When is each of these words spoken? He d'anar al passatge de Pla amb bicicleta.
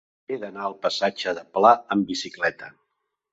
He 0.29 0.37
d'anar 0.43 0.63
al 0.67 0.75
passatge 0.85 1.33
de 1.39 1.43
Pla 1.59 1.75
amb 1.97 2.09
bicicleta. 2.13 2.73